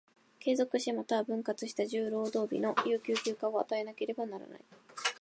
[0.39, 4.59] 継続し、又は分割した十労働日の有給休暇を与えなければならない。